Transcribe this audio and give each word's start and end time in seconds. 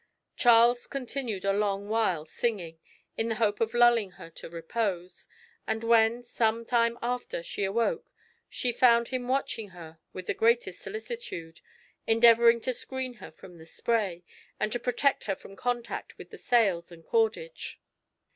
Charles 0.35 0.87
continued 0.87 1.45
a 1.45 1.53
long 1.53 1.87
while 1.87 2.25
singing, 2.25 2.79
in 3.17 3.29
the 3.29 3.35
hope 3.35 3.61
of 3.61 3.75
lulling 3.75 4.13
her 4.13 4.31
to 4.31 4.49
repose; 4.49 5.27
and 5.67 5.83
when, 5.83 6.23
some 6.23 6.65
time 6.65 6.97
after, 7.03 7.43
she 7.43 7.63
awoke, 7.63 8.09
she 8.49 8.71
found 8.71 9.09
him 9.09 9.27
watching 9.27 9.67
her 9.77 9.99
with 10.11 10.25
the 10.25 10.33
greatest 10.33 10.81
solicitude, 10.81 11.59
endeavouring 12.07 12.59
to 12.61 12.73
screen 12.73 13.13
her 13.21 13.29
from 13.29 13.59
the 13.59 13.65
spray, 13.67 14.23
and 14.59 14.71
to 14.71 14.79
protect 14.79 15.25
her 15.25 15.35
from 15.35 15.55
contact 15.55 16.17
with 16.17 16.31
the 16.31 16.37
sails 16.39 16.91
and 16.91 17.05
cordage. 17.05 17.79